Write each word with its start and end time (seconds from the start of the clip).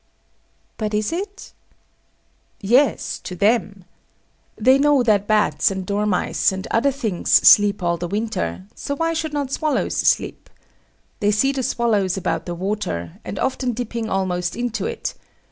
But 0.77 0.95
is 0.95 1.13
it? 1.13 1.53
Yes; 2.59 3.19
to 3.19 3.35
them. 3.35 3.85
They 4.57 4.79
know 4.79 5.03
that 5.03 5.27
bats 5.27 5.69
and 5.69 5.85
dormice 5.85 6.51
and 6.51 6.65
other 6.71 6.91
things 6.91 7.29
sleep 7.31 7.83
all 7.83 7.97
the 7.97 8.07
winter; 8.07 8.65
so 8.73 8.95
why 8.95 9.13
should 9.13 9.31
not 9.31 9.51
swallows 9.51 9.95
sleep? 9.97 10.49
They 11.19 11.29
see 11.29 11.51
the 11.51 11.61
swallows 11.61 12.17
about 12.17 12.47
the 12.47 12.55
water, 12.55 13.19
and 13.23 13.37
often 13.37 13.73
dipping 13.73 14.09
almost 14.09 14.55
into 14.55 14.87
it. 14.87 15.13